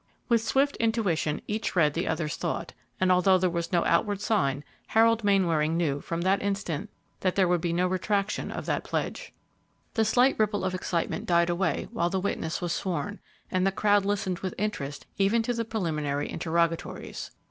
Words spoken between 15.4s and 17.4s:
to the preliminary interrogatories.